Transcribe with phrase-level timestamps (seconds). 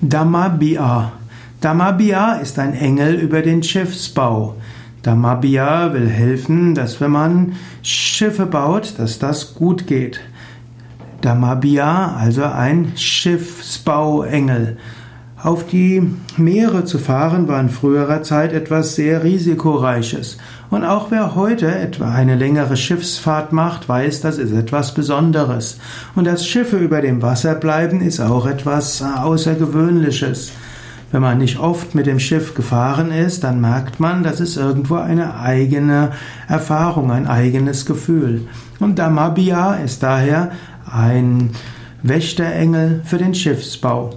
[0.00, 1.12] Damabhya.
[1.60, 4.54] Damabhya ist ein Engel über den Schiffsbau.
[5.02, 10.20] Damabhya will helfen, dass wenn man Schiffe baut, dass das gut geht.
[11.20, 14.76] Damabhya, also ein Schiffsbauengel.
[15.40, 16.02] Auf die
[16.36, 20.36] Meere zu fahren war in früherer Zeit etwas sehr risikoreiches.
[20.68, 25.78] Und auch wer heute etwa eine längere Schiffsfahrt macht, weiß, das ist etwas Besonderes.
[26.16, 30.50] Und dass Schiffe über dem Wasser bleiben, ist auch etwas Außergewöhnliches.
[31.12, 34.96] Wenn man nicht oft mit dem Schiff gefahren ist, dann merkt man, das ist irgendwo
[34.96, 36.10] eine eigene
[36.48, 38.48] Erfahrung, ein eigenes Gefühl.
[38.80, 40.50] Und Damabhya ist daher
[40.92, 41.50] ein
[42.02, 44.10] Wächterengel für den Schiffsbau.